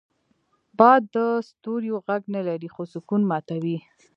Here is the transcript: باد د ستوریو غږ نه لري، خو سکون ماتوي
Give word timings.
باد 0.77 1.01
د 1.15 1.17
ستوریو 1.49 1.97
غږ 2.07 2.23
نه 2.35 2.41
لري، 2.47 2.69
خو 2.73 2.81
سکون 2.93 3.21
ماتوي 3.29 3.77